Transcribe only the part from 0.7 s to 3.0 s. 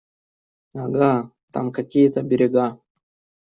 Ага, там какие-то берега.